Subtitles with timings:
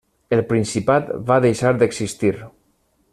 [0.37, 2.35] El principat va deixar d'existir.